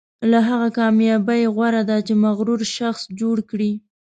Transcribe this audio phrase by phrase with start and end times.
[0.31, 3.71] له هغه کامیابۍ غوره ده چې مغرور شخص جوړ کړي.